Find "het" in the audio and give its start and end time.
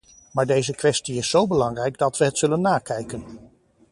2.25-2.37